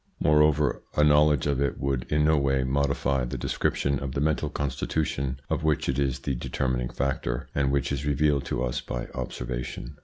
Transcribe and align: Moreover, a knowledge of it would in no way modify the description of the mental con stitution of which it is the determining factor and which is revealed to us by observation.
Moreover, 0.19 0.81
a 0.95 1.03
knowledge 1.03 1.45
of 1.45 1.61
it 1.61 1.77
would 1.79 2.11
in 2.11 2.25
no 2.25 2.35
way 2.35 2.63
modify 2.63 3.23
the 3.23 3.37
description 3.37 3.99
of 3.99 4.13
the 4.13 4.19
mental 4.19 4.49
con 4.49 4.71
stitution 4.71 5.35
of 5.47 5.63
which 5.63 5.87
it 5.87 5.99
is 5.99 6.17
the 6.21 6.33
determining 6.33 6.89
factor 6.89 7.47
and 7.53 7.69
which 7.69 7.91
is 7.91 8.03
revealed 8.03 8.43
to 8.45 8.63
us 8.63 8.81
by 8.81 9.05
observation. 9.13 9.97